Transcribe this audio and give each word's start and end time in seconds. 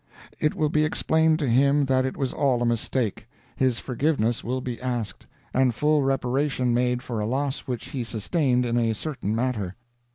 "it 0.39 0.55
will 0.55 0.67
be 0.69 0.83
explained 0.83 1.37
to 1.37 1.47
him 1.47 1.85
that 1.85 2.07
it 2.07 2.17
was 2.17 2.33
all 2.33 2.63
a 2.63 2.65
mistake; 2.65 3.27
his 3.55 3.77
forgiveness 3.77 4.43
will 4.43 4.59
be 4.59 4.81
asked, 4.81 5.27
and 5.53 5.75
full 5.75 6.01
reparation 6.01 6.73
made 6.73 7.03
for 7.03 7.19
a 7.19 7.25
loss 7.27 7.59
which 7.67 7.89
he 7.89 8.03
sustained 8.03 8.65
in 8.65 8.79
a 8.79 8.95
certain 8.95 9.35
matter." 9.35 9.75